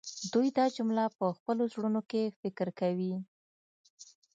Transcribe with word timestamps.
دوی 0.33 0.47
دا 0.57 0.65
جمله 0.75 1.03
په 1.17 1.25
خپلو 1.37 1.63
زړونو 1.73 2.01
کې 2.09 2.35
فکر 2.39 2.67
کوي 2.79 3.13